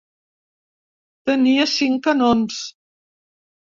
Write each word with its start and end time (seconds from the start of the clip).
Tenia 1.33 1.69
cinc 1.77 2.05
canons. 2.11 2.63